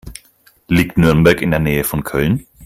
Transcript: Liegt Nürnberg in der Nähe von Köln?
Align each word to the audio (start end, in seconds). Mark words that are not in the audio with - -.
Liegt 0.67 0.97
Nürnberg 0.97 1.43
in 1.43 1.51
der 1.51 1.59
Nähe 1.59 1.83
von 1.83 2.03
Köln? 2.03 2.47